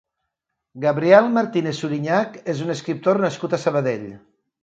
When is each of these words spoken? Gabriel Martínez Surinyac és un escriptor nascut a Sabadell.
Gabriel 0.85 1.27
Martínez 1.35 1.81
Surinyac 1.83 2.39
és 2.55 2.63
un 2.67 2.75
escriptor 2.77 3.23
nascut 3.27 3.53
a 3.59 3.63
Sabadell. 3.67 4.09